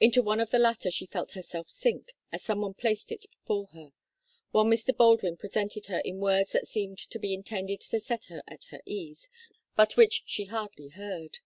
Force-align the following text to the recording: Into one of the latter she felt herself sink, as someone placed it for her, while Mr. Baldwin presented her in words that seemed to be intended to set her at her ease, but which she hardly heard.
Into 0.00 0.20
one 0.22 0.38
of 0.38 0.50
the 0.50 0.58
latter 0.58 0.90
she 0.90 1.06
felt 1.06 1.30
herself 1.32 1.70
sink, 1.70 2.12
as 2.30 2.42
someone 2.42 2.74
placed 2.74 3.10
it 3.10 3.24
for 3.46 3.68
her, 3.68 3.94
while 4.50 4.66
Mr. 4.66 4.94
Baldwin 4.94 5.38
presented 5.38 5.86
her 5.86 6.00
in 6.00 6.18
words 6.18 6.52
that 6.52 6.68
seemed 6.68 6.98
to 6.98 7.18
be 7.18 7.32
intended 7.32 7.80
to 7.80 7.98
set 7.98 8.26
her 8.26 8.42
at 8.46 8.64
her 8.64 8.82
ease, 8.84 9.30
but 9.74 9.96
which 9.96 10.24
she 10.26 10.44
hardly 10.44 10.88
heard. 10.88 11.38